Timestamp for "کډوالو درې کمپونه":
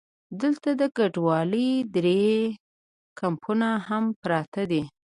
0.97-3.67